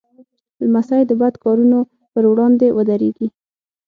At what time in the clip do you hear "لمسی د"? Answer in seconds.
0.63-1.11